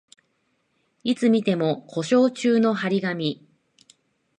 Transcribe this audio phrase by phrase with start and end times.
[1.03, 3.47] いつ見ても故障中の張り紙